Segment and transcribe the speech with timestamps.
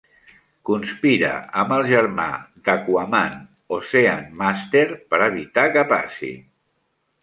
[0.69, 1.29] Conspira
[1.65, 2.25] amb el germà
[2.69, 3.39] d'Aquaman,
[3.81, 6.37] Ocean Master per evitar que passi.